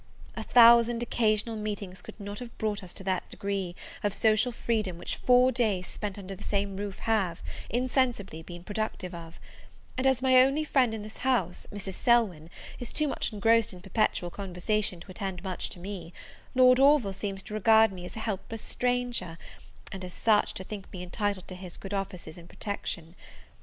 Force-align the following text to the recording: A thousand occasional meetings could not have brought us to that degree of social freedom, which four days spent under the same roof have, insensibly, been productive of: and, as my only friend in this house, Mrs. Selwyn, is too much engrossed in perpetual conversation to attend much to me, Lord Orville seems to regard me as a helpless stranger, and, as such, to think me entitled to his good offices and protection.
A 0.35 0.41
thousand 0.41 1.03
occasional 1.03 1.55
meetings 1.55 2.01
could 2.01 2.19
not 2.19 2.39
have 2.39 2.57
brought 2.57 2.81
us 2.81 2.91
to 2.95 3.03
that 3.03 3.29
degree 3.29 3.75
of 4.01 4.15
social 4.15 4.51
freedom, 4.51 4.97
which 4.97 5.15
four 5.17 5.51
days 5.51 5.85
spent 5.85 6.17
under 6.17 6.33
the 6.33 6.43
same 6.43 6.75
roof 6.75 6.97
have, 6.97 7.43
insensibly, 7.69 8.41
been 8.41 8.63
productive 8.63 9.13
of: 9.13 9.39
and, 9.99 10.07
as 10.07 10.23
my 10.23 10.41
only 10.41 10.63
friend 10.63 10.95
in 10.95 11.03
this 11.03 11.17
house, 11.17 11.67
Mrs. 11.71 11.93
Selwyn, 11.93 12.49
is 12.79 12.91
too 12.91 13.07
much 13.07 13.31
engrossed 13.31 13.73
in 13.73 13.81
perpetual 13.81 14.31
conversation 14.31 14.99
to 15.01 15.11
attend 15.11 15.43
much 15.43 15.69
to 15.69 15.77
me, 15.77 16.13
Lord 16.55 16.79
Orville 16.79 17.13
seems 17.13 17.43
to 17.43 17.53
regard 17.53 17.91
me 17.91 18.03
as 18.03 18.15
a 18.15 18.21
helpless 18.21 18.63
stranger, 18.63 19.37
and, 19.91 20.03
as 20.03 20.13
such, 20.13 20.55
to 20.55 20.63
think 20.63 20.91
me 20.91 21.03
entitled 21.03 21.47
to 21.47 21.53
his 21.53 21.77
good 21.77 21.93
offices 21.93 22.39
and 22.39 22.49
protection. 22.49 23.13